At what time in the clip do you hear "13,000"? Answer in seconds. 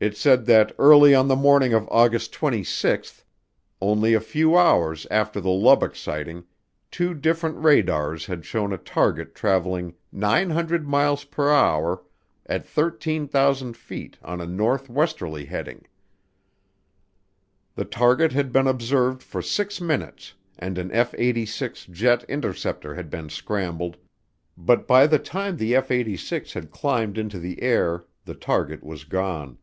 12.64-13.76